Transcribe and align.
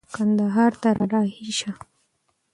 کندهار 0.15 0.71
ته 0.81 0.89
را 0.97 1.05
رهي 1.13 1.51
شه. 1.59 1.71